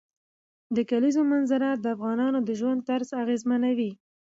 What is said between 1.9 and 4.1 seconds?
افغانانو د ژوند طرز اغېزمنوي.